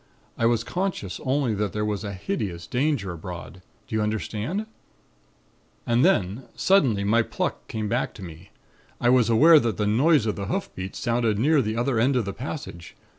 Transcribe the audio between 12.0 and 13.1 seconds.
of the passage.